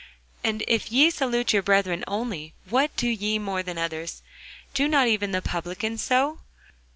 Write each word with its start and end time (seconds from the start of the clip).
And 0.43 0.63
if 0.67 0.91
ye 0.91 1.11
salute 1.11 1.53
your 1.53 1.61
brethren 1.61 2.03
only, 2.07 2.55
what 2.67 2.95
do 2.95 3.07
ye 3.07 3.37
more 3.37 3.61
than 3.61 3.77
others? 3.77 4.23
do 4.73 4.87
not 4.87 5.07
even 5.07 5.31
the 5.31 5.43
publicans 5.43 6.01
so? 6.01 6.39